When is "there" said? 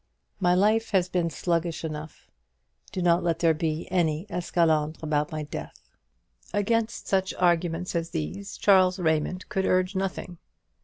3.37-3.53